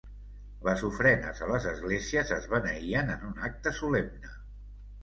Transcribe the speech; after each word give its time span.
Les 0.67 0.81
ofrenes 0.87 1.43
a 1.47 1.51
les 1.51 1.67
esglésies 1.73 2.35
es 2.39 2.49
beneïen 2.55 3.17
en 3.19 3.31
un 3.33 3.41
acte 3.51 3.77
solemne. 3.85 4.39